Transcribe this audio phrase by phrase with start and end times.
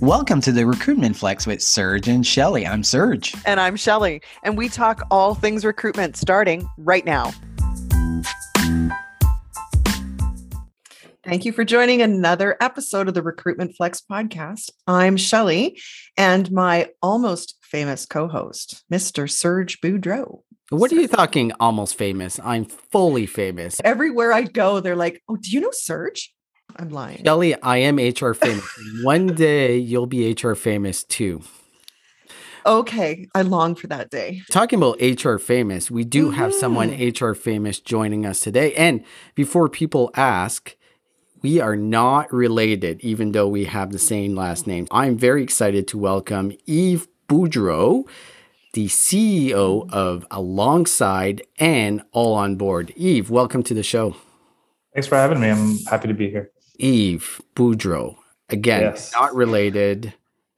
[0.00, 2.64] Welcome to the Recruitment Flex with Serge and Shelly.
[2.64, 3.34] I'm Serge.
[3.44, 4.22] And I'm Shelly.
[4.44, 7.32] And we talk all things recruitment starting right now.
[11.24, 14.70] Thank you for joining another episode of the Recruitment Flex podcast.
[14.86, 15.80] I'm Shelly
[16.16, 19.28] and my almost famous co host, Mr.
[19.28, 20.42] Serge Boudreau.
[20.70, 22.38] What are you talking almost famous?
[22.44, 23.80] I'm fully famous.
[23.82, 26.32] Everywhere I go, they're like, oh, do you know Serge?
[26.78, 27.24] I'm lying.
[27.24, 28.64] Shelly, I am HR famous.
[29.02, 31.42] One day you'll be HR famous too.
[32.64, 34.42] Okay, I long for that day.
[34.50, 37.24] Talking about HR famous, we do have someone Mm-hmm.
[37.24, 38.74] HR famous joining us today.
[38.74, 39.04] And
[39.34, 40.76] before people ask,
[41.40, 44.86] we are not related, even though we have the same last name.
[44.90, 48.06] I'm very excited to welcome Eve Boudreau,
[48.74, 52.92] the CEO of Alongside and All on Board.
[52.96, 54.14] Eve, welcome to the show.
[54.94, 55.48] Thanks for having me.
[55.50, 56.50] I'm happy to be here.
[56.78, 58.16] Eve Boudreau.
[58.48, 59.12] Again, Yes.
[59.12, 60.14] not related,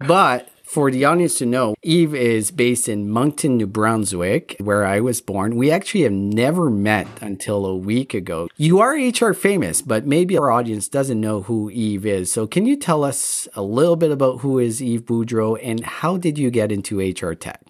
[0.07, 5.01] but for the audience to know, Eve is based in Moncton, New Brunswick, where I
[5.01, 5.57] was born.
[5.57, 8.47] We actually have never met until a week ago.
[8.57, 12.31] You are HR famous, but maybe our audience doesn't know who Eve is.
[12.31, 16.17] So can you tell us a little bit about who is Eve Boudreau and how
[16.17, 17.61] did you get into HR tech?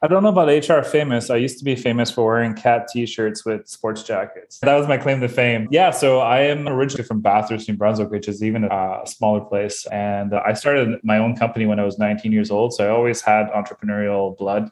[0.00, 1.28] I don't know about HR famous.
[1.28, 4.60] I used to be famous for wearing cat t-shirts with sports jackets.
[4.60, 5.66] That was my claim to fame.
[5.72, 9.86] Yeah, so I am originally from Bathurst, New Brunswick, which is even a smaller place.
[9.86, 12.74] And I started my own company when I was 19 years old.
[12.74, 14.70] So I always had entrepreneurial blood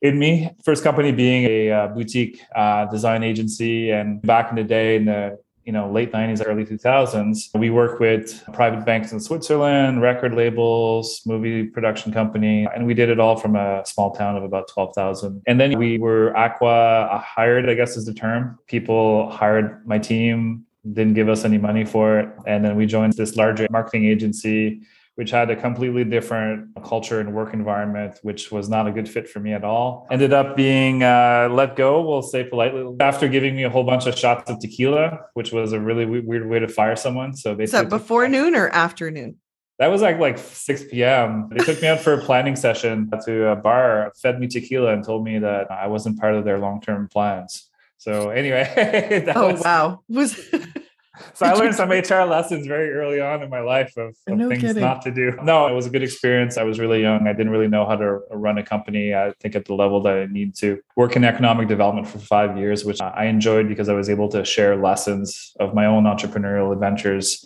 [0.00, 0.48] in me.
[0.64, 3.90] First company being a uh, boutique uh, design agency.
[3.90, 8.00] And back in the day, in the you know late 90s early 2000s we work
[8.00, 13.36] with private banks in switzerland record labels movie production company and we did it all
[13.36, 18.04] from a small town of about 12000 and then we were acqui-hired i guess is
[18.04, 18.58] the term.
[18.66, 22.28] People hired my team didn't give us any money for it.
[22.46, 24.80] And then we joined this larger marketing agency
[25.16, 29.28] which had a completely different culture and work environment, which was not a good fit
[29.28, 30.06] for me at all.
[30.10, 34.06] Ended up being uh, let go, we'll say politely, after giving me a whole bunch
[34.06, 37.34] of shots of tequila, which was a really we- weird way to fire someone.
[37.36, 39.36] So they Is that before noon or afternoon?
[39.78, 41.48] that was like like 6 p.m.
[41.50, 45.02] They took me out for a planning session to a bar, fed me tequila, and
[45.04, 47.68] told me that I wasn't part of their long-term plans.
[47.98, 50.00] So anyway, Oh, was- wow.
[50.08, 50.38] Was
[51.34, 54.48] so I learned some HR lessons very early on in my life of, of No
[54.48, 54.82] things kidding.
[54.82, 55.36] not to do.
[55.42, 56.56] No, it was a good experience.
[56.56, 57.26] I was really young.
[57.26, 59.14] I didn't really know how to run a company.
[59.14, 62.56] I think at the level that I need to work in economic development for five
[62.58, 66.72] years, which I enjoyed because I was able to share lessons of my own entrepreneurial
[66.72, 67.44] adventures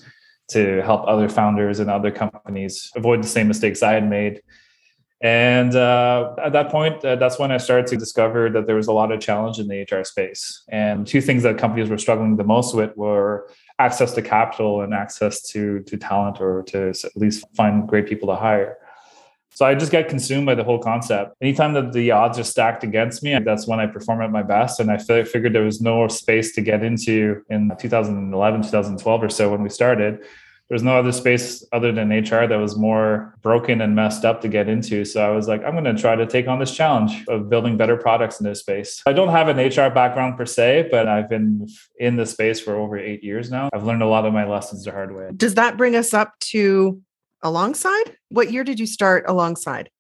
[0.49, 4.43] to help other founders and other companies avoid the same mistakes I had made.
[5.21, 8.89] And uh, at that point, uh, that's when I started to discover that there was
[8.89, 10.63] a lot of challenge in the HR space.
[10.69, 13.49] And two things that companies were struggling the most with were
[13.79, 18.29] access to capital and access to to talent, or to at least find great people
[18.29, 18.79] to hire.
[19.51, 21.37] So I just get consumed by the whole concept.
[21.41, 24.81] Anytime that the odds are stacked against me, that's when I perform at my best.
[24.81, 29.53] And I figured there was no space to get into in 2011, 2012 or so
[29.53, 30.25] when we started.
[30.69, 34.41] There was no other space other than HR that was more broken and messed up
[34.41, 35.05] to get into.
[35.05, 37.77] So I was like, I'm going to try to take on this challenge of building
[37.77, 39.03] better products in this space.
[39.07, 42.77] I don't have an HR background per se, but I've been in the space for
[42.77, 43.69] over eight years now.
[43.75, 45.29] I've learned a lot of my lessons the hard way.
[45.37, 47.03] does that bring us up to
[47.43, 48.17] alongside?
[48.31, 49.91] What year did you start alongside?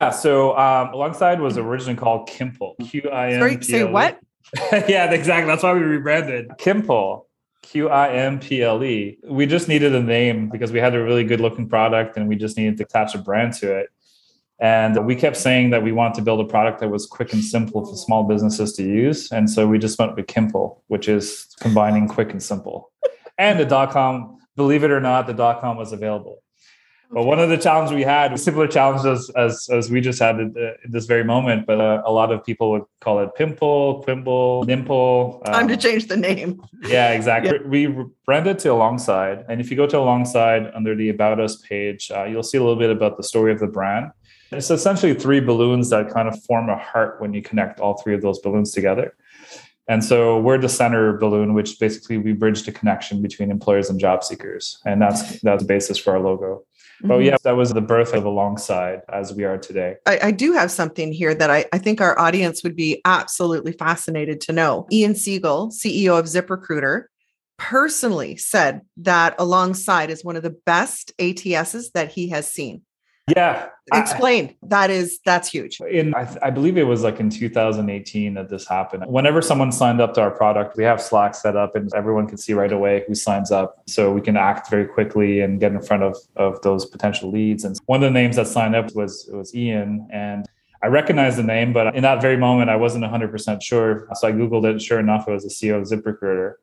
[0.00, 2.74] Yeah, so um, alongside was originally called Qimple.
[2.82, 3.40] Q I M.
[3.40, 4.18] Sorry, say what?
[4.72, 5.46] yeah, exactly.
[5.46, 7.26] That's why we rebranded Qimple.
[7.62, 9.18] Q I M P L E.
[9.24, 12.36] We just needed a name because we had a really good looking product and we
[12.36, 13.88] just needed to attach a brand to it.
[14.60, 17.42] And we kept saying that we wanted to build a product that was quick and
[17.42, 19.32] simple for small businesses to use.
[19.32, 22.92] And so we just went with Qimple, which is combining quick and simple.
[23.38, 26.41] And the dot com, believe it or not, the dot com was available.
[27.12, 30.54] But one of the challenges we had, similar challenges as as we just had in,
[30.56, 34.64] uh, this very moment, but uh, a lot of people would call it pimple, quimble,
[34.64, 35.44] nimple.
[35.44, 36.62] Time to um, change the name.
[36.84, 37.58] yeah, exactly.
[37.66, 37.94] We
[38.24, 42.24] branded to Alongside, and if you go to Alongside under the About Us page, uh,
[42.24, 44.10] you'll see a little bit about the story of the brand.
[44.50, 48.14] It's essentially three balloons that kind of form a heart when you connect all three
[48.14, 49.14] of those balloons together.
[49.88, 53.98] And so we're the center balloon, which basically we bridge the connection between employers and
[53.98, 56.64] job seekers, and that's that's the basis for our logo.
[57.02, 57.24] But Mhm.
[57.24, 59.96] yeah, that was the birth of Alongside as we are today.
[60.06, 63.72] I, I do have something here that I, I think our audience would be absolutely
[63.72, 64.86] fascinated to know.
[64.92, 67.04] Ian Siegel, CEO of ZipRecruiter,
[67.58, 72.82] personally said that Alongside is one of the best ATSs that he has seen.
[73.36, 73.68] Yeah.
[73.92, 74.50] Explain.
[74.62, 75.80] I, that is that's huge.
[75.80, 79.04] In I, I, believe it was like in 2018 that this happened.
[79.06, 82.38] Whenever someone signed up to our product, we have Slack set up and everyone can
[82.38, 83.82] see right away who signs up.
[83.88, 87.64] So we can act very quickly and get in front of, of those potential leads.
[87.64, 90.06] And one of the names that signed up was was Ian.
[90.12, 90.46] And
[90.82, 94.08] I recognized the name, but in that very moment, I wasn't 100% sure.
[94.14, 94.80] So I Googled it.
[94.80, 96.54] Sure enough, it was the CEO of ZipRecruiter.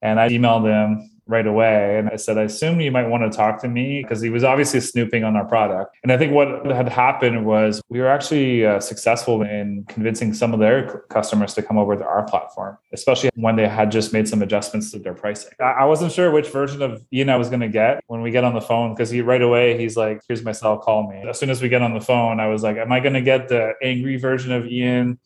[0.00, 1.98] And I emailed him right away.
[1.98, 4.44] And I said, I assume you might want to talk to me because he was
[4.44, 5.96] obviously snooping on our product.
[6.02, 10.52] And I think what had happened was we were actually uh, successful in convincing some
[10.52, 14.28] of their customers to come over to our platform, especially when they had just made
[14.28, 15.52] some adjustments to their pricing.
[15.60, 18.44] I wasn't sure which version of Ian I was going to get when we get
[18.44, 21.22] on the phone because he right away, he's like, here's my cell, call me.
[21.28, 23.22] As soon as we get on the phone, I was like, am I going to
[23.22, 25.18] get the angry version of Ian?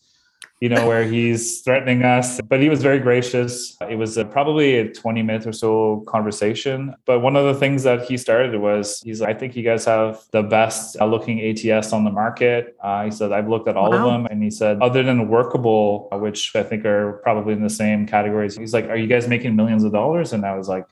[0.61, 2.41] You know, where he's threatening us.
[2.41, 3.77] But he was very gracious.
[3.89, 6.95] It was a, probably a 20 minute or so conversation.
[7.05, 9.85] But one of the things that he started was he's like, I think you guys
[9.85, 12.77] have the best looking ATS on the market.
[12.83, 13.99] Uh, he said, I've looked at all wow.
[13.99, 14.27] of them.
[14.27, 18.57] And he said, other than Workable, which I think are probably in the same categories,
[18.57, 20.33] he's like, Are you guys making millions of dollars?
[20.33, 20.87] And I was like,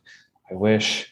[0.51, 1.11] I wish.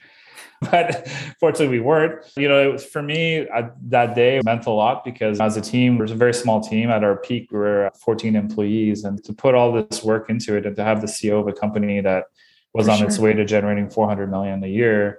[0.71, 1.09] but
[1.41, 2.25] fortunately we weren't.
[2.37, 3.47] You know, it was for me
[3.89, 6.91] that day meant a lot because as a team, there's a very small team.
[6.91, 10.67] At our peak, we were 14 employees, and to put all this work into it
[10.67, 12.25] and to have the CEO of a company that
[12.73, 13.07] was for on sure.
[13.07, 15.19] its way to generating 400 million a year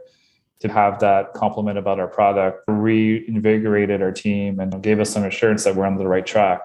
[0.60, 5.64] to have that compliment about our product reinvigorated our team and gave us some assurance
[5.64, 6.62] that we're on the right track.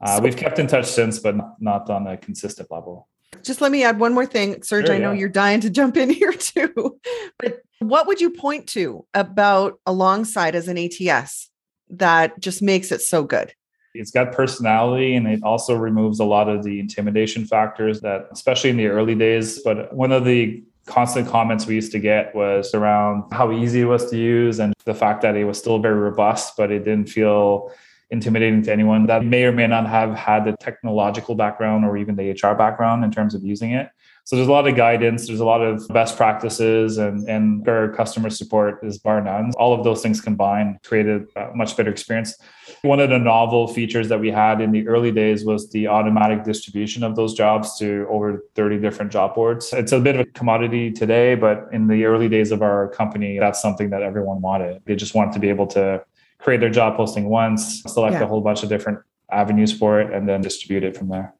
[0.00, 3.08] Uh, we've kept in touch since, but not on a consistent level.
[3.44, 4.86] Just let me add one more thing, Serge.
[4.86, 5.20] Sure, I know yeah.
[5.20, 6.98] you're dying to jump in here too,
[7.38, 11.50] but what would you point to about alongside as an ATS
[11.90, 13.54] that just makes it so good?
[13.94, 18.70] It's got personality and it also removes a lot of the intimidation factors that, especially
[18.70, 19.60] in the early days.
[19.62, 23.86] But one of the constant comments we used to get was around how easy it
[23.86, 27.08] was to use and the fact that it was still very robust, but it didn't
[27.08, 27.72] feel
[28.10, 32.16] intimidating to anyone that may or may not have had the technological background or even
[32.16, 33.88] the HR background in terms of using it.
[34.24, 37.88] So there's a lot of guidance, there's a lot of best practices, and, and our
[37.88, 39.50] customer support is bar none.
[39.56, 42.36] All of those things combined created a much better experience.
[42.82, 46.44] One of the novel features that we had in the early days was the automatic
[46.44, 49.72] distribution of those jobs to over 30 different job boards.
[49.72, 53.38] It's a bit of a commodity today, but in the early days of our company,
[53.38, 54.82] that's something that everyone wanted.
[54.84, 56.04] They just wanted to be able to
[56.40, 58.22] create their job posting once, select yeah.
[58.22, 58.98] a whole bunch of different
[59.30, 61.34] avenues for it, and then distribute it from there.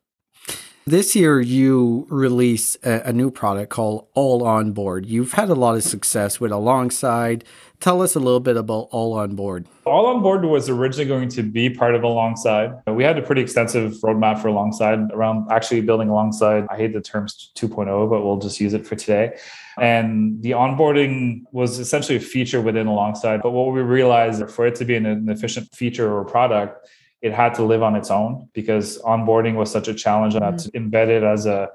[0.90, 5.06] This year, you release a, a, new product called All On Board.
[5.06, 7.44] You've had a lot of success with Alongside.
[7.78, 9.68] Tell us a little bit about All On Board.
[9.86, 12.72] All On Board was originally going to be part of Alongside.
[12.88, 16.66] We had a pretty extensive roadmap for Alongside around actually building Alongside.
[16.68, 19.38] I hate the terms 2.0, but we'll just use it for today.
[19.78, 23.42] And the onboarding was essentially a feature within Alongside.
[23.42, 26.84] But what we realized for it to be an, an efficient feature or product,
[27.22, 30.56] it had to live on its own because onboarding was such a challenge mm-hmm.
[30.56, 31.68] that embedded as a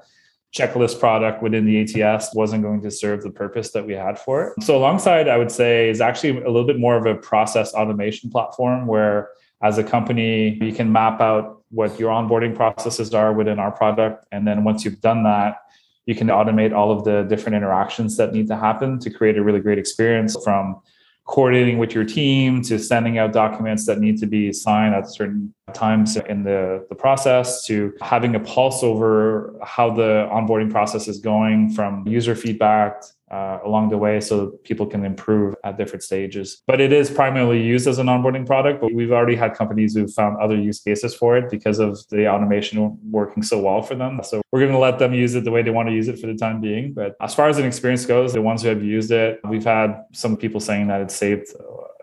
[0.54, 4.48] checklist product within the ATS wasn't going to serve the purpose that we had for
[4.48, 4.62] it.
[4.62, 8.30] So alongside, I would say is actually a little bit more of a process automation
[8.30, 9.30] platform where
[9.62, 14.26] as a company, you can map out what your onboarding processes are within our product.
[14.32, 15.58] And then once you've done that,
[16.04, 19.42] you can automate all of the different interactions that need to happen to create a
[19.42, 20.80] really great experience from
[21.26, 25.52] coordinating with your team to sending out documents that need to be signed at certain
[25.74, 31.18] times in the, the process to having a pulse over how the onboarding process is
[31.18, 36.62] going from user feedback uh, along the way so people can improve at different stages.
[36.66, 40.12] But it is primarily used as an onboarding product, but we've already had companies who've
[40.12, 44.20] found other use cases for it because of the automation working so well for them.
[44.22, 46.18] So we're going to let them use it the way they want to use it
[46.20, 46.92] for the time being.
[46.92, 50.04] But as far as an experience goes, the ones who have used it, we've had
[50.12, 51.48] some people saying that it saved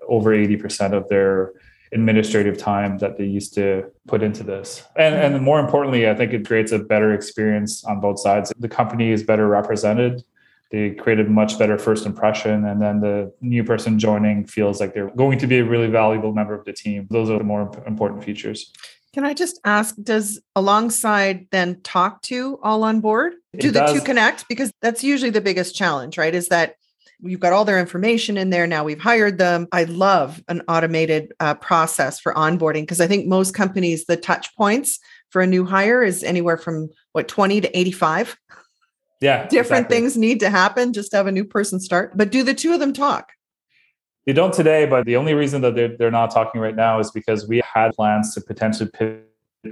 [0.07, 1.53] over 80% of their
[1.93, 4.83] administrative time that they used to put into this.
[4.95, 8.51] And and more importantly, I think it creates a better experience on both sides.
[8.57, 10.23] The company is better represented
[10.73, 14.95] they created a much better first impression and then the new person joining feels like
[14.95, 17.07] they're going to be a really valuable member of the team.
[17.11, 18.73] Those are the more important features.
[19.13, 23.33] Can i just ask does alongside then talk to all on board?
[23.55, 24.49] Do the two connect?
[24.49, 26.75] Because that's usually the biggest challenge right is that
[27.19, 29.67] you've got all their information in there now we've hired them.
[29.71, 34.55] I love an automated uh, process for onboarding because i think most companies the touch
[34.55, 34.99] points
[35.29, 38.35] for a new hire is anywhere from what 20 to 85
[39.23, 39.47] yeah.
[39.47, 39.97] Different exactly.
[39.97, 42.17] things need to happen just to have a new person start.
[42.17, 43.31] But do the two of them talk?
[44.25, 47.09] They don't today, but the only reason that they're, they're not talking right now is
[47.11, 49.23] because we had plans to potentially pivot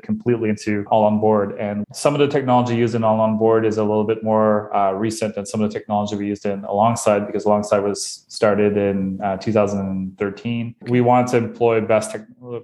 [0.04, 1.58] completely into all on board.
[1.60, 4.74] And some of the technology used in all on board is a little bit more
[4.74, 8.78] uh, recent than some of the technology we used in alongside because alongside was started
[8.78, 10.76] in uh, 2013.
[10.84, 12.16] We want to employ best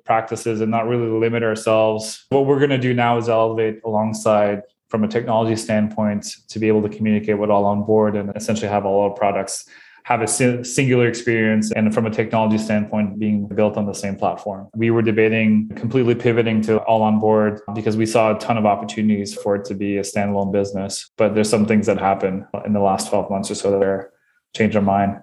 [0.05, 2.25] practices and not really limit ourselves.
[2.29, 6.67] What we're going to do now is elevate alongside from a technology standpoint to be
[6.67, 9.69] able to communicate with all on board and essentially have all our products
[10.07, 14.69] have a singular experience and from a technology standpoint being built on the same platform.
[14.73, 18.65] We were debating completely pivoting to all on board because we saw a ton of
[18.65, 21.11] opportunities for it to be a standalone business.
[21.17, 24.13] But there's some things that happened in the last 12 months or so that are
[24.55, 25.19] changed our mind.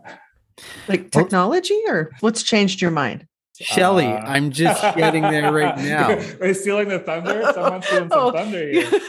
[0.87, 3.27] Like technology or what's changed your mind?
[3.61, 6.11] Shelly, uh, I'm just getting there right now.
[6.41, 7.41] Are you stealing the thunder?
[7.55, 8.33] Someone's stealing some oh.
[8.33, 8.91] thunder here.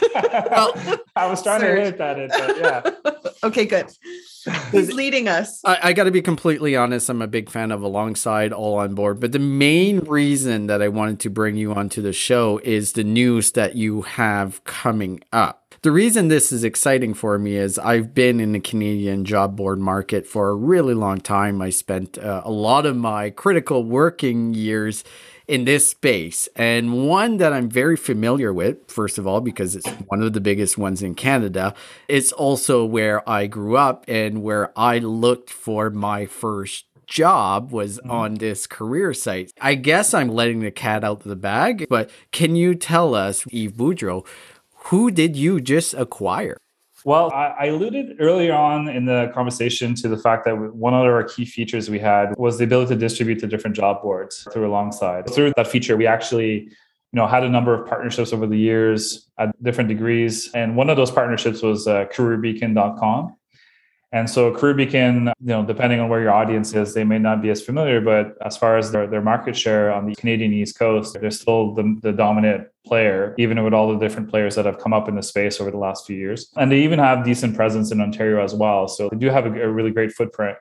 [0.52, 0.74] well,
[1.16, 1.80] I was trying Sorry.
[1.80, 3.26] to hit that it, but yeah.
[3.44, 3.88] okay, good.
[4.72, 5.62] He's leading us.
[5.66, 7.10] I, I got to be completely honest.
[7.10, 10.90] I'm a big fan of Alongside All on Board, but the main reason that I
[10.90, 15.65] wanted to bring you onto the show is the news that you have coming up.
[15.82, 19.80] The reason this is exciting for me is I've been in the Canadian job board
[19.80, 21.62] market for a really long time.
[21.62, 25.04] I spent uh, a lot of my critical working years
[25.48, 29.88] in this space, and one that I'm very familiar with, first of all, because it's
[30.08, 31.76] one of the biggest ones in Canada.
[32.08, 38.00] It's also where I grew up and where I looked for my first job was
[38.00, 38.10] mm-hmm.
[38.10, 39.52] on this career site.
[39.62, 43.46] I guess I'm letting the cat out of the bag, but can you tell us,
[43.52, 44.26] Eve Boudreau,
[44.86, 46.58] who did you just acquire?
[47.04, 51.24] Well, I alluded earlier on in the conversation to the fact that one of our
[51.24, 55.30] key features we had was the ability to distribute to different job boards through alongside.
[55.30, 56.68] Through that feature, we actually
[57.16, 60.90] you know had a number of partnerships over the years at different degrees and one
[60.90, 63.36] of those partnerships was uh, careerbeacon.com
[64.16, 67.50] and so Beacon, you know, depending on where your audience is, they may not be
[67.50, 71.18] as familiar, but as far as their, their market share on the Canadian East Coast,
[71.20, 74.94] they're still the, the dominant player, even with all the different players that have come
[74.94, 76.50] up in the space over the last few years.
[76.56, 78.88] And they even have decent presence in Ontario as well.
[78.88, 80.58] So they do have a, a really great footprint.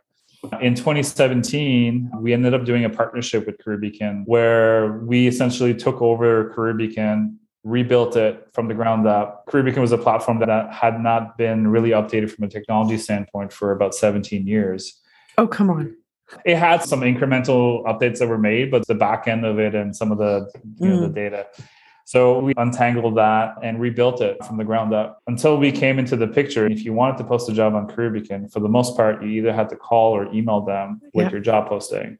[0.60, 6.74] In 2017, we ended up doing a partnership with Beacon where we essentially took over
[6.74, 9.46] Beacon rebuilt it from the ground up.
[9.46, 13.52] Career Beacon was a platform that had not been really updated from a technology standpoint
[13.52, 15.00] for about 17 years.
[15.38, 15.96] Oh, come on.
[16.44, 19.94] It had some incremental updates that were made, but the back end of it and
[19.96, 21.14] some of the you know, the mm.
[21.14, 21.46] data.
[22.06, 26.16] So we untangled that and rebuilt it from the ground up until we came into
[26.16, 26.66] the picture.
[26.66, 29.28] If you wanted to post a job on Career Beacon, for the most part, you
[29.28, 32.18] either had to call or email them with your job posting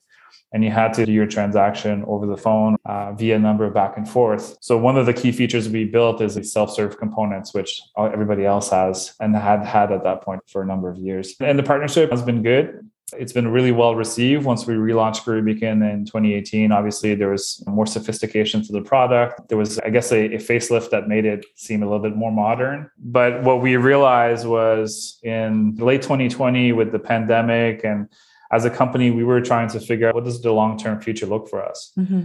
[0.54, 4.08] and you had to do your transaction over the phone uh, via number back and
[4.08, 4.56] forth.
[4.60, 8.70] So one of the key features we built is the self-serve components, which everybody else
[8.70, 11.34] has and had had at that point for a number of years.
[11.40, 12.88] And the partnership has been good.
[13.18, 16.70] It's been really well received once we relaunched Career Beacon in 2018.
[16.70, 19.48] Obviously, there was more sophistication to the product.
[19.48, 22.32] There was, I guess, a, a, facelift that made it seem a little bit more
[22.32, 22.90] modern.
[22.98, 28.08] But what we realized was in late 2020 with the pandemic and
[28.54, 31.26] as a company, we were trying to figure out what does the long term future
[31.26, 31.92] look for us.
[31.98, 32.22] Mm-hmm.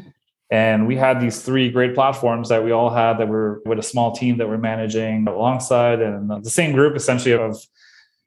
[0.51, 3.83] And we had these three great platforms that we all had that were with a
[3.83, 7.57] small team that we're managing alongside, and the same group essentially of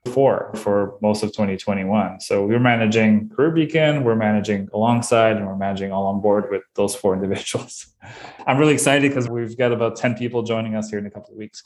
[0.07, 2.21] four for most of 2021.
[2.21, 6.51] So we were managing Career Beacon, we're managing alongside, and we're managing all on board
[6.51, 7.87] with those four individuals.
[8.47, 11.33] I'm really excited because we've got about 10 people joining us here in a couple
[11.33, 11.63] of weeks.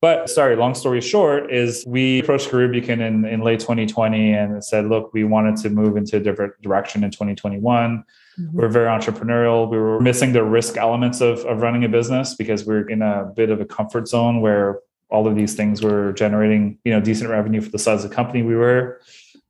[0.00, 4.86] But sorry, long story short is we approached Beacon in, in late 2020 and said,
[4.86, 8.02] look, we wanted to move into a different direction in 2021.
[8.38, 8.56] Mm-hmm.
[8.56, 9.70] We're very entrepreneurial.
[9.70, 13.02] We were missing the risk elements of, of running a business because we we're in
[13.02, 14.80] a bit of a comfort zone where
[15.10, 18.16] all of these things were generating, you know, decent revenue for the size of the
[18.16, 19.02] company we were.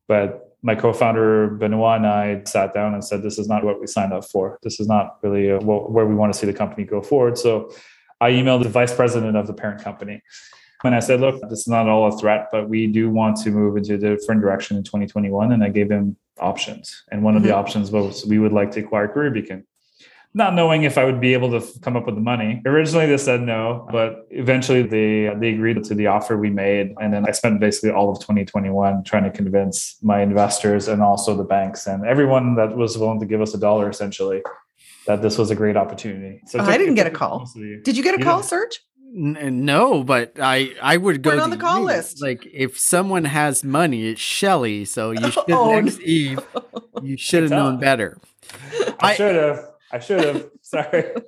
[0.09, 3.87] But my co-founder Benoit and I sat down and said, "This is not what we
[3.87, 4.59] signed up for.
[4.63, 7.73] This is not really a, where we want to see the company go forward." So
[8.21, 10.23] I emailed the vice president of the parent company.
[10.85, 13.51] And I said, look, this is not all a threat, but we do want to
[13.51, 15.53] move into a different direction in 2021.
[15.53, 17.05] And I gave him options.
[17.11, 17.51] And one of mm-hmm.
[17.51, 19.67] the options was we would like to acquire Career Beacon.
[20.33, 22.63] Not knowing if I would be able to come up with the money.
[22.65, 26.95] Originally, they said no, but eventually they they agreed to the offer we made.
[27.01, 31.37] And then I spent basically all of 2021 trying to convince my investors and also
[31.37, 34.41] the banks and everyone that was willing to give us a dollar essentially
[35.11, 36.41] that this was a great opportunity.
[36.47, 37.51] So oh, I didn't get a call.
[37.55, 38.81] Did you get a you call, Serge?
[39.13, 41.87] N- no, but I I would go on the call you.
[41.87, 42.23] list.
[42.23, 44.85] Like if someone has money, it's Shelly.
[44.85, 46.05] So you should oh, next no.
[46.05, 46.39] Eve.
[47.03, 48.19] You should have known better.
[49.01, 49.67] I should have.
[49.91, 50.51] I should have.
[50.63, 51.05] Sorry.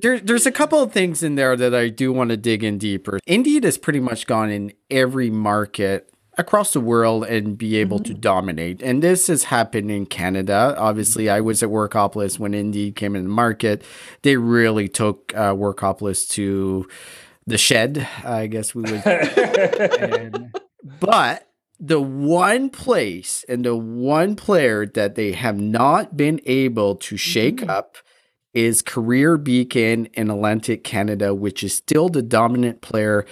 [0.00, 2.78] There, there's a couple of things in there that I do want to dig in
[2.78, 3.18] deeper.
[3.26, 8.14] Indeed has pretty much gone in every market across the world and be able mm-hmm.
[8.14, 8.80] to dominate.
[8.82, 10.74] And this has happened in Canada.
[10.78, 13.82] Obviously, I was at Workopolis when Indeed came in the market.
[14.22, 16.88] They really took uh, Workopolis to
[17.46, 19.04] the shed, I guess we would.
[19.06, 20.54] and,
[21.00, 21.48] but
[21.80, 27.58] the one place and the one player that they have not been able to shake
[27.58, 27.70] mm-hmm.
[27.70, 27.96] up
[28.54, 33.26] is Career Beacon in Atlantic Canada, which is still the dominant player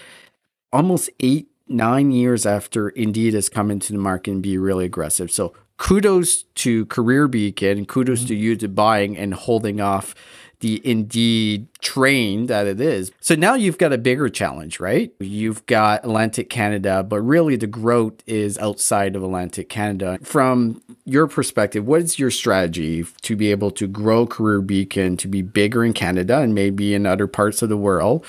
[0.72, 5.30] almost eight nine years after Indeed has come into the market and be really aggressive.
[5.30, 8.28] So kudos to Career Beacon, kudos mm-hmm.
[8.28, 10.14] to you to buying and holding off
[10.60, 13.12] the Indeed train that it is.
[13.20, 15.12] So now you've got a bigger challenge, right?
[15.20, 20.18] You've got Atlantic Canada, but really the growth is outside of Atlantic Canada.
[20.22, 25.28] From your perspective, what is your strategy to be able to grow Career Beacon to
[25.28, 28.24] be bigger in Canada and maybe in other parts of the world?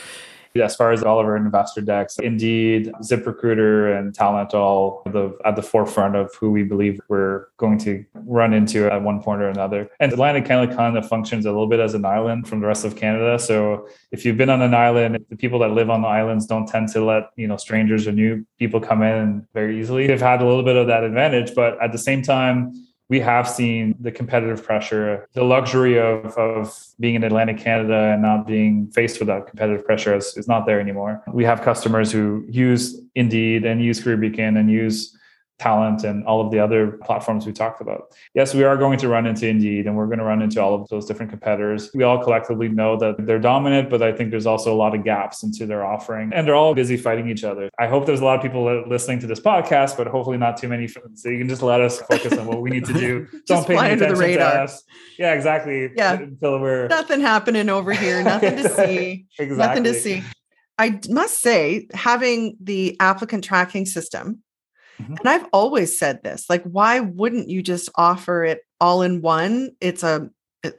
[0.61, 5.55] As far as all of our investor decks, Indeed, ZipRecruiter, and Talent all the, at
[5.55, 9.49] the forefront of who we believe we're going to run into at one point or
[9.49, 9.89] another.
[9.99, 12.85] And Atlantic Canada kind of functions a little bit as an island from the rest
[12.85, 13.39] of Canada.
[13.39, 16.67] So if you've been on an island, the people that live on the islands don't
[16.67, 20.07] tend to let you know strangers or new people come in very easily.
[20.07, 22.73] They've had a little bit of that advantage, but at the same time
[23.09, 28.21] we have seen the competitive pressure, the luxury of, of being in Atlantic Canada and
[28.21, 31.23] not being faced with that competitive pressure is, is not there anymore.
[31.31, 35.16] We have customers who use Indeed and use Career Beacon and use
[35.59, 38.15] talent and all of the other platforms we talked about.
[38.35, 40.75] Yes, we are going to run into Indeed and we're going to run into all
[40.75, 41.89] of those different competitors.
[41.95, 45.03] We all collectively know that they're dominant, but I think there's also a lot of
[45.03, 47.69] gaps into their offering and they're all busy fighting each other.
[47.79, 50.67] I hope there's a lot of people listening to this podcast, but hopefully not too
[50.67, 50.87] many.
[50.87, 53.27] So you can just let us focus on what we need to do.
[53.47, 54.51] Don't pay any attention the radar.
[54.51, 54.83] to us.
[55.17, 55.89] Yeah, exactly.
[55.95, 56.13] Yeah.
[56.13, 58.23] Until we're nothing happening over here.
[58.23, 59.25] Nothing to see.
[59.39, 59.55] exactly.
[59.55, 60.23] Nothing to see.
[60.77, 64.43] I must say, having the applicant tracking system
[65.01, 65.15] Mm-hmm.
[65.19, 69.71] And I've always said this like, why wouldn't you just offer it all in one?
[69.79, 70.29] It's a,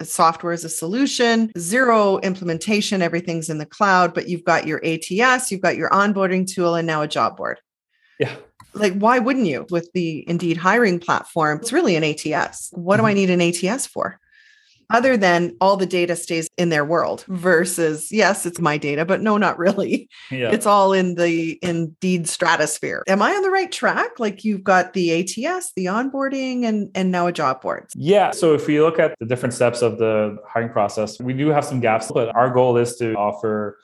[0.03, 5.51] software as a solution, zero implementation, everything's in the cloud, but you've got your ATS,
[5.51, 7.61] you've got your onboarding tool, and now a job board.
[8.19, 8.35] Yeah.
[8.75, 11.61] Like, why wouldn't you with the Indeed hiring platform?
[11.61, 12.71] It's really an ATS.
[12.73, 13.03] What mm-hmm.
[13.03, 13.41] do I mm-hmm.
[13.41, 14.19] need an ATS for?
[14.91, 19.21] Other than all the data stays in their world versus yes it's my data but
[19.21, 20.51] no not really yeah.
[20.51, 24.93] it's all in the indeed stratosphere am i on the right track like you've got
[24.93, 28.99] the ats the onboarding and and now a job board yeah so if we look
[28.99, 32.51] at the different steps of the hiring process we do have some gaps but our
[32.51, 33.79] goal is to offer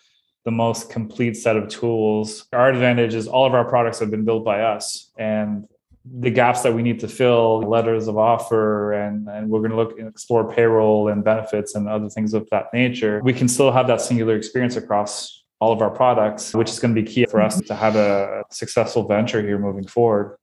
[0.44, 2.46] the most complete set of tools.
[2.52, 5.10] Our advantage is all of our products have been built by us.
[5.16, 5.66] And
[6.04, 9.76] the gaps that we need to fill, letters of offer, and, and we're going to
[9.76, 13.20] look and explore payroll and benefits and other things of that nature.
[13.24, 16.94] We can still have that singular experience across all of our products, which is going
[16.94, 20.36] to be key for us to have a successful venture here moving forward.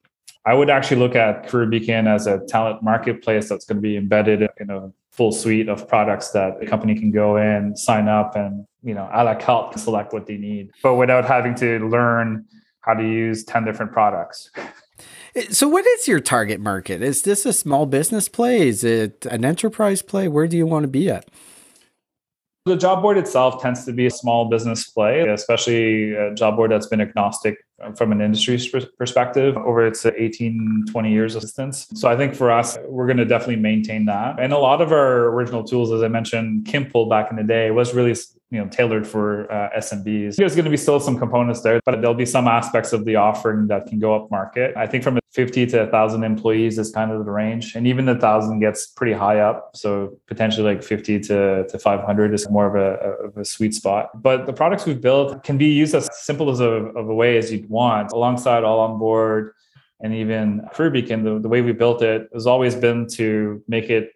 [0.45, 3.97] I would actually look at Career Beacon as a talent marketplace that's going to be
[3.97, 8.35] embedded in a full suite of products that a company can go in, sign up,
[8.35, 12.45] and you know, a la carte select what they need, but without having to learn
[12.79, 14.49] how to use 10 different products.
[15.51, 17.01] So, what is your target market?
[17.01, 18.67] Is this a small business play?
[18.67, 20.27] Is it an enterprise play?
[20.27, 21.29] Where do you want to be at?
[22.65, 26.69] The job board itself tends to be a small business play, especially a job board
[26.69, 27.57] that's been agnostic
[27.95, 28.59] from an industry
[28.99, 31.87] perspective over its 18, 20 years of existence.
[31.95, 34.39] So I think for us, we're going to definitely maintain that.
[34.39, 37.71] And a lot of our original tools, as I mentioned, Qimple back in the day
[37.71, 38.15] was really
[38.51, 40.35] you know tailored for uh, SMBs.
[40.35, 43.15] There's going to be still some components there, but there'll be some aspects of the
[43.15, 44.75] offering that can go up market.
[44.75, 48.11] I think from 50 to 1,000 employees is kind of the range, and even the
[48.11, 49.71] 1,000 gets pretty high up.
[49.75, 54.21] So potentially like 50 to, to 500 is more of a, of a sweet spot.
[54.21, 57.37] But the products we've built can be used as simple as a, of a way
[57.37, 59.53] as you'd want, alongside all on board
[60.01, 61.23] and even Career Beacon.
[61.23, 64.11] The, the way we built it has always been to make it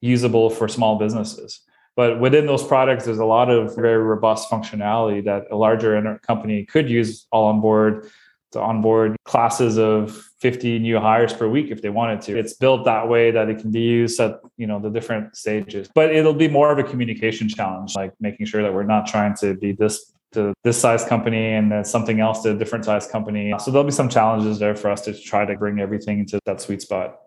[0.00, 1.60] usable for small businesses.
[2.00, 6.64] But within those products, there's a lot of very robust functionality that a larger company
[6.64, 8.10] could use all on board
[8.52, 12.38] to onboard classes of 50 new hires per week if they wanted to.
[12.38, 15.90] It's built that way that it can be used at you know the different stages.
[15.94, 19.34] But it'll be more of a communication challenge, like making sure that we're not trying
[19.42, 23.06] to be this to this size company and then something else to a different size
[23.08, 23.52] company.
[23.58, 26.62] So there'll be some challenges there for us to try to bring everything into that
[26.62, 27.18] sweet spot.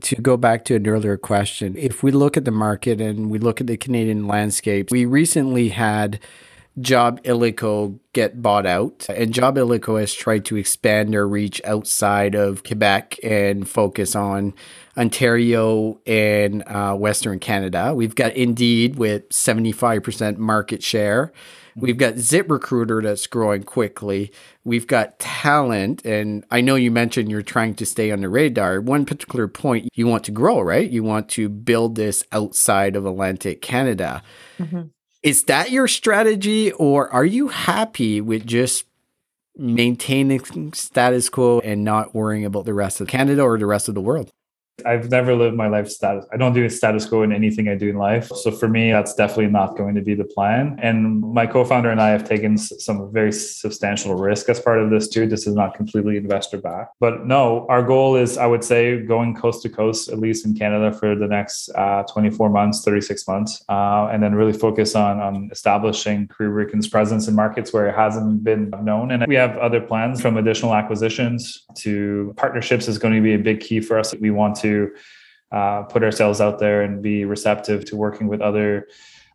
[0.00, 3.38] To go back to an earlier question, if we look at the market and we
[3.38, 6.20] look at the Canadian landscape, we recently had
[6.80, 13.18] Jobillico get bought out, and Jobillico has tried to expand their reach outside of Quebec
[13.22, 14.54] and focus on
[14.96, 17.94] Ontario and uh, Western Canada.
[17.94, 21.32] We've got Indeed with 75% market share
[21.80, 24.32] We've got ZipRecruiter that's growing quickly.
[24.64, 26.04] We've got talent.
[26.04, 28.80] And I know you mentioned you're trying to stay on the radar.
[28.80, 30.90] One particular point you want to grow, right?
[30.90, 34.22] You want to build this outside of Atlantic Canada.
[34.58, 34.82] Mm-hmm.
[35.22, 38.84] Is that your strategy, or are you happy with just
[39.56, 43.94] maintaining status quo and not worrying about the rest of Canada or the rest of
[43.94, 44.30] the world?
[44.86, 46.24] I've never lived my life status.
[46.32, 48.28] I don't do a status quo in anything I do in life.
[48.28, 50.78] So for me, that's definitely not going to be the plan.
[50.80, 55.08] And my co-founder and I have taken some very substantial risk as part of this
[55.08, 55.26] too.
[55.26, 59.34] This is not completely investor back, but no, our goal is, I would say, going
[59.34, 63.64] coast to coast, at least in Canada for the next uh, 24 months, 36 months,
[63.68, 67.94] uh, and then really focus on, on establishing Career Beacon's presence in markets where it
[67.94, 69.10] hasn't been known.
[69.10, 73.38] And we have other plans from additional acquisitions to partnerships is going to be a
[73.38, 74.14] big key for us.
[74.14, 74.90] We want to to
[75.52, 78.86] uh, put ourselves out there and be receptive to working with other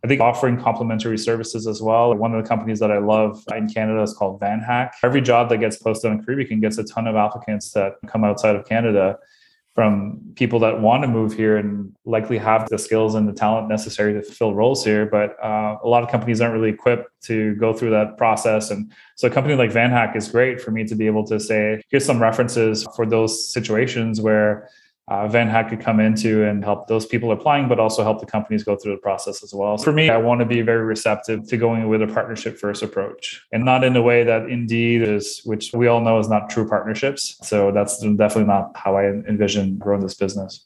[0.03, 2.13] I think offering complementary services as well.
[2.13, 4.91] One of the companies that I love in Canada is called VanHack.
[5.01, 8.57] Every job that gets posted on Career gets a ton of applicants that come outside
[8.57, 9.17] of Canada
[9.75, 13.69] from people that want to move here and likely have the skills and the talent
[13.69, 15.05] necessary to fill roles here.
[15.05, 18.71] But uh, a lot of companies aren't really equipped to go through that process.
[18.71, 21.81] And so a company like VanHack is great for me to be able to say,
[21.89, 24.69] here's some references for those situations where
[25.09, 28.63] uh, VanHack could come into and help those people applying, but also help the companies
[28.63, 29.77] go through the process as well.
[29.77, 33.45] For me, I want to be very receptive to going with a partnership first approach
[33.51, 36.67] and not in a way that Indeed is, which we all know is not true
[36.67, 37.37] partnerships.
[37.43, 40.65] So that's definitely not how I envision growing this business.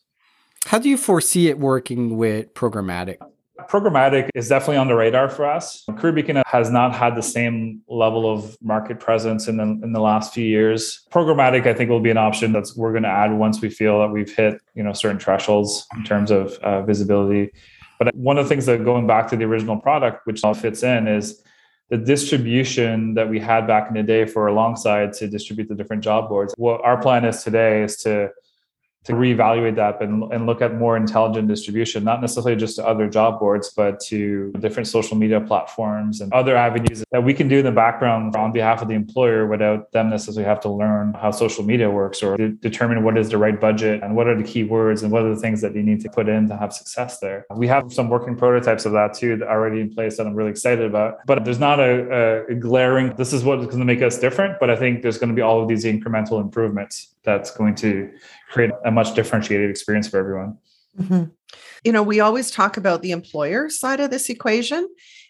[0.65, 3.17] How do you foresee it working with programmatic?
[3.69, 5.84] Programmatic is definitely on the radar for us.
[5.97, 9.99] Career Beacon has not had the same level of market presence in the in the
[9.99, 11.06] last few years.
[11.12, 13.99] Programmatic, I think, will be an option that's we're going to add once we feel
[13.99, 17.51] that we've hit you know certain thresholds in terms of uh, visibility.
[17.99, 20.84] But one of the things that going back to the original product, which all fits
[20.84, 21.41] in, is
[21.89, 26.03] the distribution that we had back in the day for alongside to distribute the different
[26.03, 26.53] job boards.
[26.58, 28.30] What our plan is today is to
[29.07, 33.09] to reevaluate that and, and look at more intelligent distribution, not necessarily just to other
[33.09, 37.59] job boards, but to different social media platforms and other avenues that we can do
[37.59, 41.31] in the background on behalf of the employer without them necessarily have to learn how
[41.31, 44.43] social media works or de- determine what is the right budget and what are the
[44.43, 47.19] keywords and what are the things that you need to put in to have success
[47.19, 47.45] there.
[47.55, 50.51] We have some working prototypes of that too that already in place that I'm really
[50.51, 51.25] excited about.
[51.25, 54.59] But there's not a, a glaring, this is what is going to make us different,
[54.59, 58.09] but I think there's going to be all of these incremental improvements that's going to
[58.49, 60.57] create a much differentiated experience for everyone.
[60.99, 61.25] Mm-hmm.
[61.83, 64.88] You know, we always talk about the employer side of this equation.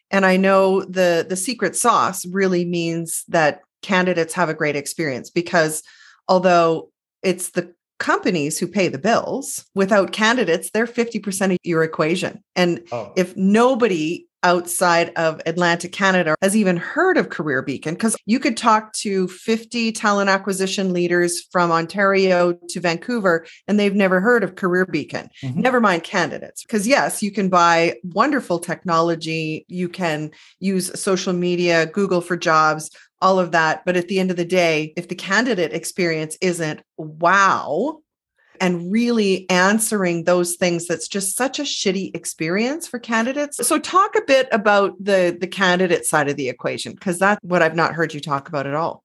[0.09, 5.29] And I know the the secret sauce really means that candidates have a great experience
[5.29, 5.83] because
[6.27, 6.89] although
[7.21, 12.43] it's the companies who pay the bills, without candidates, they're 50% of your equation.
[12.55, 13.11] And oh.
[13.15, 18.55] if nobody outside of Atlantic Canada has even heard of Career Beacon because you could
[18.55, 24.55] talk to 50 talent acquisition leaders from Ontario to Vancouver and they've never heard of
[24.55, 25.29] Career Beacon.
[25.43, 25.59] Mm-hmm.
[25.59, 26.63] Never mind candidates.
[26.63, 32.89] Because yes, you can buy wonderful technology, you can use social media, Google for jobs,
[33.21, 36.81] all of that, but at the end of the day, if the candidate experience isn't
[36.95, 37.99] wow,
[38.59, 43.65] and really answering those things that's just such a shitty experience for candidates.
[43.65, 47.61] So talk a bit about the the candidate side of the equation because that's what
[47.61, 49.03] I've not heard you talk about at all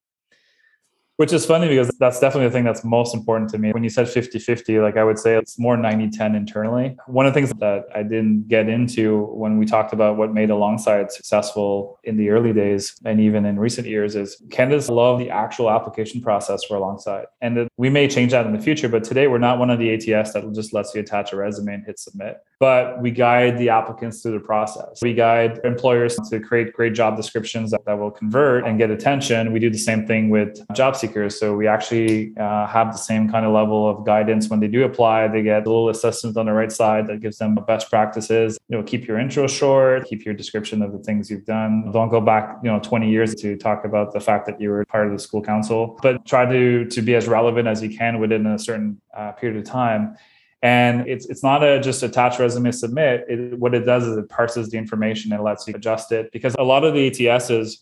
[1.23, 3.71] which is funny because that's definitely the thing that's most important to me.
[3.71, 6.97] When you said 50 50, like I would say it's more 90 10 internally.
[7.07, 10.51] One of the things that I didn't get into when we talked about what made
[10.51, 15.31] Alongside successful in the early days and even in recent years is candidates love the
[15.31, 17.27] actual application process for Alongside.
[17.41, 19.95] And we may change that in the future, but today we're not one of the
[19.95, 22.39] ATS that just lets you attach a resume and hit submit.
[22.63, 25.01] But we guide the applicants through the process.
[25.03, 29.53] We guide employers to create great job descriptions that, that will convert and get attention.
[29.53, 31.41] We do the same thing with job seekers.
[31.41, 34.85] So we actually uh, have the same kind of level of guidance when they do
[34.85, 35.27] apply.
[35.27, 38.61] They get a little assistance on the right side that gives them best practices.
[38.69, 41.91] You know, keep your intro short, keep your description of the things you've done.
[41.91, 44.85] Don't go back, you know, 20 years to talk about the fact that you were
[44.85, 48.21] part of the school council, but try to to be as relevant as you can
[48.21, 50.17] within a certain uh, period of time.
[50.63, 53.25] And it's it's not a just attach resume submit.
[53.29, 56.55] It, what it does is it parses the information and lets you adjust it because
[56.59, 57.79] a lot of the ATSs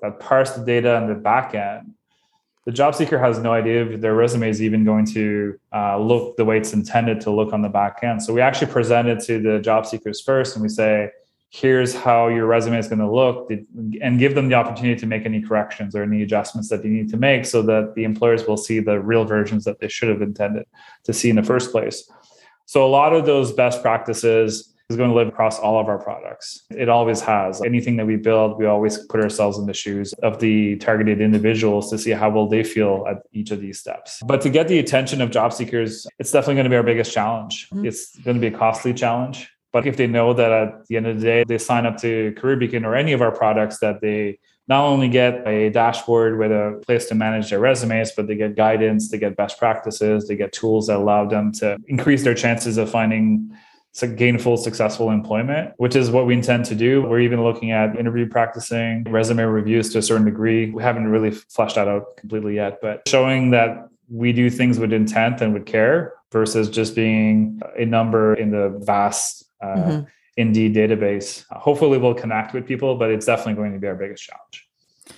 [0.00, 1.94] that parse the data on the back end
[2.66, 6.36] the job seeker has no idea if their resume is even going to uh, look
[6.36, 8.22] the way it's intended to look on the back end.
[8.22, 11.10] So we actually present it to the job seekers first and we say,
[11.50, 15.26] here's how your resume is going to look and give them the opportunity to make
[15.26, 18.56] any corrections or any adjustments that they need to make so that the employers will
[18.56, 20.64] see the real versions that they should have intended
[21.02, 22.08] to see in the first place.
[22.66, 25.98] So a lot of those best practices is going to live across all of our
[25.98, 26.62] products.
[26.70, 27.62] It always has.
[27.62, 31.90] Anything that we build, we always put ourselves in the shoes of the targeted individuals
[31.90, 34.22] to see how will they feel at each of these steps.
[34.24, 37.12] But to get the attention of job seekers, it's definitely going to be our biggest
[37.12, 37.68] challenge.
[37.70, 37.86] Mm-hmm.
[37.86, 39.50] It's going to be a costly challenge.
[39.72, 42.34] But if they know that at the end of the day, they sign up to
[42.36, 46.52] Career Beacon or any of our products, that they not only get a dashboard with
[46.52, 50.36] a place to manage their resumes, but they get guidance, they get best practices, they
[50.36, 53.50] get tools that allow them to increase their chances of finding
[54.16, 57.02] gainful, successful employment, which is what we intend to do.
[57.02, 60.70] We're even looking at interview practicing, resume reviews to a certain degree.
[60.70, 64.92] We haven't really fleshed that out completely yet, but showing that we do things with
[64.92, 70.04] intent and with care versus just being a number in the vast uh, mm-hmm.
[70.36, 71.44] Indeed database.
[71.50, 74.68] Hopefully, we'll connect with people, but it's definitely going to be our biggest challenge.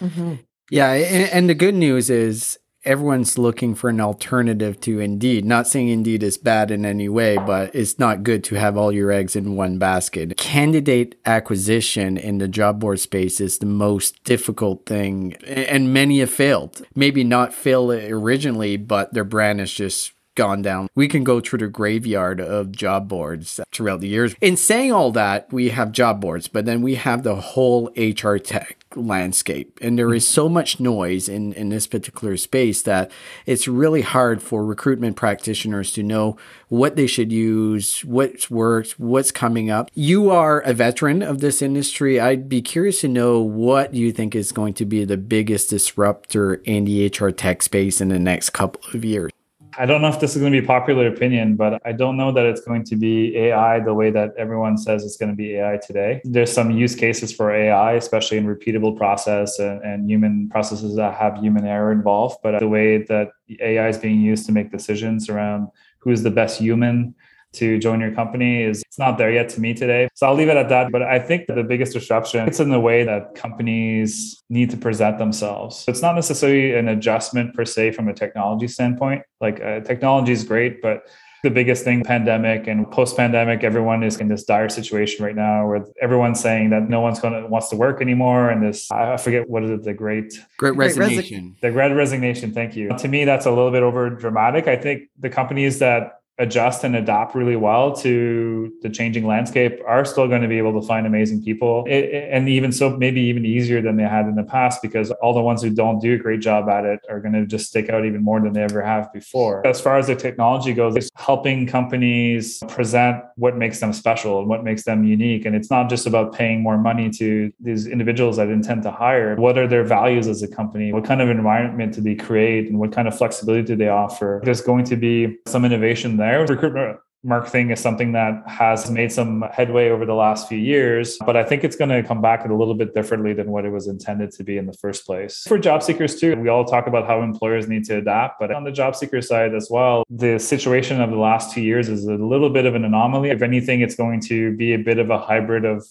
[0.00, 0.34] Mm-hmm.
[0.70, 5.44] Yeah, and, and the good news is everyone's looking for an alternative to Indeed.
[5.44, 8.90] Not saying Indeed is bad in any way, but it's not good to have all
[8.90, 10.36] your eggs in one basket.
[10.36, 16.30] Candidate acquisition in the job board space is the most difficult thing, and many have
[16.30, 16.82] failed.
[16.94, 20.88] Maybe not fail originally, but their brand is just gone down.
[20.94, 24.34] We can go through the graveyard of job boards throughout the years.
[24.40, 28.36] In saying all that, we have job boards, but then we have the whole HR
[28.36, 29.78] tech landscape.
[29.80, 33.10] And there is so much noise in, in this particular space that
[33.46, 36.36] it's really hard for recruitment practitioners to know
[36.68, 39.90] what they should use, what works, what's coming up.
[39.94, 42.20] You are a veteran of this industry.
[42.20, 46.54] I'd be curious to know what you think is going to be the biggest disruptor
[46.64, 49.30] in the HR tech space in the next couple of years.
[49.78, 52.30] I don't know if this is going to be popular opinion, but I don't know
[52.32, 55.54] that it's going to be AI the way that everyone says it's going to be
[55.56, 56.20] AI today.
[56.24, 61.14] There's some use cases for AI, especially in repeatable process and, and human processes that
[61.14, 62.38] have human error involved.
[62.42, 63.30] But the way that
[63.60, 65.68] AI is being used to make decisions around
[66.00, 67.14] who's the best human
[67.52, 70.08] to join your company is it's not there yet to me today.
[70.14, 70.92] So I'll leave it at that.
[70.92, 75.18] But I think the biggest disruption it's in the way that companies need to present
[75.18, 75.84] themselves.
[75.88, 79.22] It's not necessarily an adjustment per se from a technology standpoint.
[79.40, 81.06] Like uh, technology is great, but
[81.42, 85.66] the biggest thing pandemic and post pandemic everyone is in this dire situation right now
[85.66, 89.16] where everyone's saying that no one's going to wants to work anymore and this i
[89.16, 93.24] forget what is it the great great resignation the great resignation thank you to me
[93.24, 97.56] that's a little bit over dramatic i think the companies that adjust and adapt really
[97.56, 101.84] well to the changing landscape are still going to be able to find amazing people.
[101.86, 105.34] It, and even so maybe even easier than they had in the past because all
[105.34, 107.90] the ones who don't do a great job at it are going to just stick
[107.90, 109.66] out even more than they ever have before.
[109.66, 114.48] As far as the technology goes it's helping companies present what makes them special and
[114.48, 115.44] what makes them unique.
[115.44, 119.36] And it's not just about paying more money to these individuals that intend to hire.
[119.36, 120.92] What are their values as a company?
[120.92, 122.68] What kind of environment do they create?
[122.68, 124.40] And what kind of flexibility do they offer?
[124.44, 126.46] There's going to be some innovation there.
[126.46, 131.36] Recruitment marketing is something that has made some headway over the last few years, but
[131.36, 133.86] I think it's going to come back a little bit differently than what it was
[133.86, 135.44] intended to be in the first place.
[135.46, 138.64] For job seekers too, we all talk about how employers need to adapt, but on
[138.64, 142.14] the job seeker side as well, the situation of the last two years is a
[142.14, 143.30] little bit of an anomaly.
[143.30, 145.86] If anything, it's going to be a bit of a hybrid of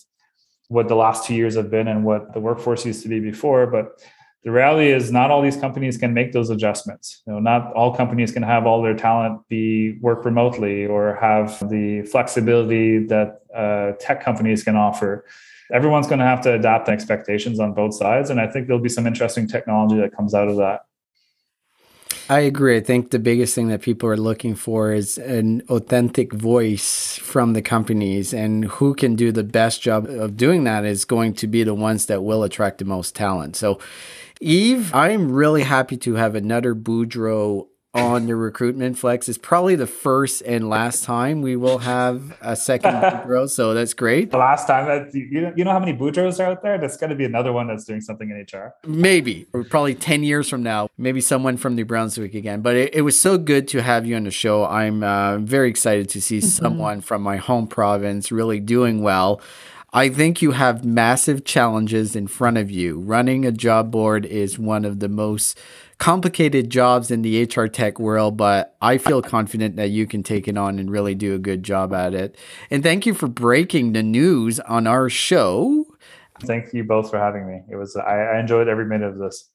[0.67, 3.67] what the last two years have been and what the workforce used to be before,
[3.67, 4.01] but
[4.43, 7.21] the reality is not all these companies can make those adjustments.
[7.27, 11.59] You know not all companies can have all their talent be work remotely or have
[11.69, 15.25] the flexibility that uh, tech companies can offer.
[15.71, 18.89] Everyone's going to have to adapt expectations on both sides and i think there'll be
[18.89, 20.81] some interesting technology that comes out of that
[22.29, 22.77] I agree.
[22.77, 27.53] I think the biggest thing that people are looking for is an authentic voice from
[27.53, 31.47] the companies, and who can do the best job of doing that is going to
[31.47, 33.55] be the ones that will attract the most talent.
[33.57, 33.79] So,
[34.39, 39.27] Eve, I'm really happy to have another Boudreau on the recruitment flex.
[39.27, 43.93] is probably the first and last time we will have a second Boudreau, so that's
[43.93, 44.31] great.
[44.31, 46.77] The last time that you, you know how many Boudreau are out there?
[46.77, 48.73] That's going to be another one that's doing something in HR.
[48.85, 52.61] Maybe, or probably 10 years from now, maybe someone from New Brunswick again.
[52.61, 54.65] But it, it was so good to have you on the show.
[54.65, 56.47] I'm uh, very excited to see mm-hmm.
[56.47, 59.41] someone from my home province really doing well.
[59.93, 62.99] I think you have massive challenges in front of you.
[62.99, 65.59] Running a job board is one of the most
[65.97, 70.47] complicated jobs in the HR tech world, but I feel confident that you can take
[70.47, 72.37] it on and really do a good job at it.
[72.69, 75.85] And thank you for breaking the news on our show.
[76.41, 77.61] Thank you both for having me.
[77.69, 79.49] It was I, I enjoyed every minute of this.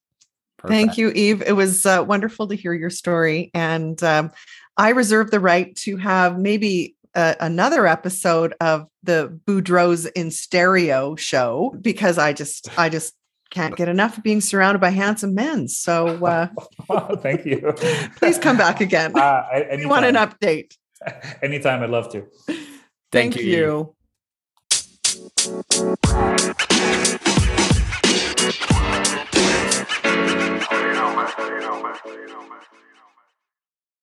[0.59, 0.73] Perfect.
[0.73, 1.43] Thank you, Eve.
[1.43, 4.31] It was uh, wonderful to hear your story, and um,
[4.77, 11.75] I reserve the right to have maybe another episode of the Boudreau's in stereo show
[11.81, 13.15] because I just I just
[13.51, 15.69] can't get enough of being surrounded by handsome men.
[15.69, 16.49] So uh,
[17.17, 17.73] thank you.
[18.17, 19.17] please come back again.
[19.17, 20.75] Uh, I want an update.
[21.43, 22.27] Anytime, I'd love to.
[23.13, 23.43] Thank, thank you.
[23.45, 23.97] you.